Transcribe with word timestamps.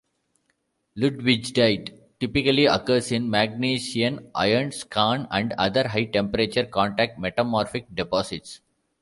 Ludwigite 0.97 1.93
typically 2.19 2.65
occurs 2.65 3.11
in 3.11 3.29
magnesian 3.29 4.31
iron 4.33 4.71
skarn 4.71 5.27
and 5.29 5.53
other 5.59 5.89
high 5.89 6.05
temperature 6.05 6.65
contact 6.65 7.19
metamorphic 7.19 7.85
deposits. 7.93 8.61